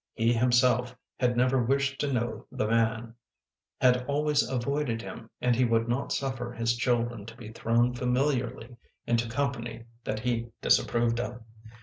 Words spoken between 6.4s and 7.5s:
his children to